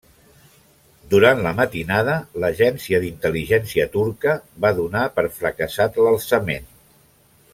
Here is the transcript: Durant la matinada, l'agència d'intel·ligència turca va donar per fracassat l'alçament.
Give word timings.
Durant 1.09 1.41
la 1.47 1.51
matinada, 1.59 2.15
l'agència 2.43 3.01
d'intel·ligència 3.03 3.87
turca 3.99 4.35
va 4.65 4.73
donar 4.81 5.05
per 5.19 5.29
fracassat 5.39 6.01
l'alçament. 6.07 6.69